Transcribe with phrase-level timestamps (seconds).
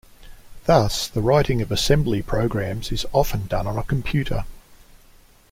[0.65, 4.45] Thus, the writing of Assembly programs is often done on a computer.